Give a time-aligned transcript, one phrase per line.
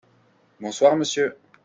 [0.59, 1.37] Bonsoir monsieur.